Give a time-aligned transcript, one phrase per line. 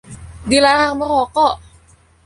[0.49, 1.53] Dilarang merokok!